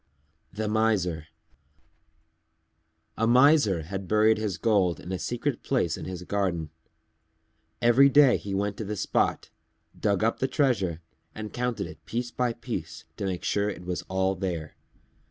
[0.57, 1.27] _THE MISER
[3.17, 6.71] A Miser had buried his gold in a secret place in his garden.
[7.83, 9.51] Every day he went to the spot,
[9.95, 11.01] dug up the treasure
[11.35, 14.75] and counted it piece by piece to make sure it was all there.